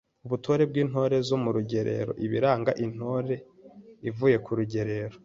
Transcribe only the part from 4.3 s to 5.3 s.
kurugerero